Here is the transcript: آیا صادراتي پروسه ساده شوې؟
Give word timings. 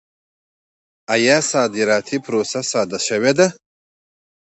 آیا 1.13 1.37
صادراتي 1.51 2.17
پروسه 2.25 2.59
ساده 2.71 2.99
شوې؟ 3.07 3.31